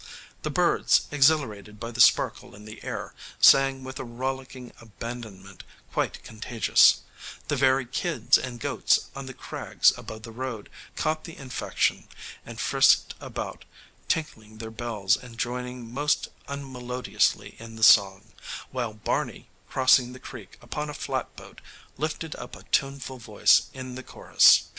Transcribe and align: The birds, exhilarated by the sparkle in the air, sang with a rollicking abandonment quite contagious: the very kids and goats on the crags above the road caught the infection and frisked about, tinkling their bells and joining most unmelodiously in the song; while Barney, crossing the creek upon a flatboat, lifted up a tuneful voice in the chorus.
The 0.41 0.49
birds, 0.49 1.01
exhilarated 1.11 1.79
by 1.79 1.91
the 1.91 2.01
sparkle 2.01 2.55
in 2.55 2.65
the 2.65 2.83
air, 2.83 3.13
sang 3.39 3.83
with 3.83 3.99
a 3.99 4.03
rollicking 4.03 4.71
abandonment 4.81 5.63
quite 5.93 6.23
contagious: 6.23 7.01
the 7.49 7.55
very 7.55 7.85
kids 7.85 8.35
and 8.35 8.59
goats 8.59 9.11
on 9.15 9.27
the 9.27 9.33
crags 9.35 9.93
above 9.95 10.23
the 10.23 10.31
road 10.31 10.71
caught 10.95 11.25
the 11.25 11.37
infection 11.37 12.07
and 12.47 12.59
frisked 12.59 13.13
about, 13.19 13.63
tinkling 14.07 14.57
their 14.57 14.71
bells 14.71 15.17
and 15.17 15.37
joining 15.37 15.93
most 15.93 16.29
unmelodiously 16.47 17.55
in 17.59 17.75
the 17.75 17.83
song; 17.83 18.31
while 18.71 18.95
Barney, 18.95 19.49
crossing 19.69 20.13
the 20.13 20.19
creek 20.19 20.57
upon 20.63 20.89
a 20.89 20.95
flatboat, 20.95 21.61
lifted 21.99 22.35
up 22.37 22.55
a 22.55 22.63
tuneful 22.71 23.19
voice 23.19 23.67
in 23.71 23.93
the 23.93 24.01
chorus. 24.01 24.63